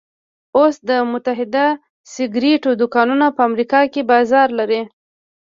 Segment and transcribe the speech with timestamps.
[0.57, 1.67] اوس د متحده
[2.13, 4.81] سګرېټو دوکانونه په امريکا کې بازار لري.